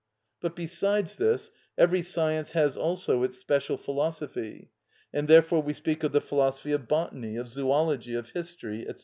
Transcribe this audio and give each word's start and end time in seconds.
But 0.39 0.55
besides 0.55 1.17
this, 1.17 1.51
every 1.77 2.01
science 2.01 2.53
has 2.53 2.75
also 2.75 3.21
its 3.21 3.37
special 3.37 3.77
philosophy; 3.77 4.71
and 5.13 5.27
therefore 5.27 5.61
we 5.61 5.73
speak 5.73 6.03
of 6.03 6.11
the 6.11 6.21
philosophy 6.21 6.71
of 6.71 6.87
botany, 6.87 7.35
of 7.37 7.49
zoology, 7.49 8.15
of 8.15 8.31
history, 8.31 8.83
&c. 8.89 8.95